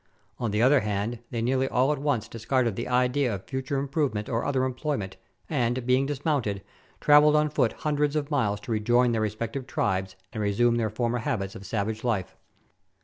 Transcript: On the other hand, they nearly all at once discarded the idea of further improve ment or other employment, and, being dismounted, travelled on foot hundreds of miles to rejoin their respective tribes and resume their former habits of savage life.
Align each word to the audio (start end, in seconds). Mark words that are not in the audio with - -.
On 0.39 0.49
the 0.49 0.63
other 0.63 0.79
hand, 0.79 1.19
they 1.29 1.43
nearly 1.43 1.67
all 1.67 1.91
at 1.93 1.99
once 1.99 2.27
discarded 2.27 2.75
the 2.75 2.87
idea 2.87 3.35
of 3.35 3.47
further 3.47 3.77
improve 3.77 4.15
ment 4.15 4.29
or 4.29 4.43
other 4.43 4.63
employment, 4.63 5.15
and, 5.47 5.85
being 5.85 6.07
dismounted, 6.07 6.63
travelled 6.99 7.35
on 7.35 7.51
foot 7.51 7.73
hundreds 7.73 8.15
of 8.15 8.31
miles 8.31 8.59
to 8.61 8.71
rejoin 8.71 9.11
their 9.11 9.21
respective 9.21 9.67
tribes 9.67 10.15
and 10.33 10.41
resume 10.41 10.77
their 10.77 10.89
former 10.89 11.19
habits 11.19 11.53
of 11.53 11.67
savage 11.67 12.03
life. 12.03 12.35